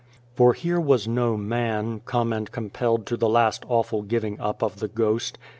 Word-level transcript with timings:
For 0.33 0.53
here 0.53 0.79
was 0.81 1.07
no 1.07 1.37
man, 1.37 1.99
come 2.07 2.33
and 2.33 2.51
compelled 2.51 3.05
to 3.05 3.15
the 3.17 3.29
last 3.29 3.63
awful 3.69 4.01
giving 4.01 4.39
up 4.39 4.63
of 4.63 4.79
the 4.79 4.87
ghost. 4.87 5.37